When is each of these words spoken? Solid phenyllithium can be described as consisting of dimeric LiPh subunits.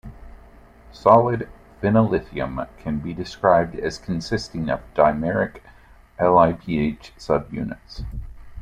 Solid 0.91 1.47
phenyllithium 1.79 2.67
can 2.79 2.97
be 2.97 3.13
described 3.13 3.75
as 3.75 3.99
consisting 3.99 4.67
of 4.67 4.79
dimeric 4.95 5.59
LiPh 6.19 7.11
subunits. 7.19 8.03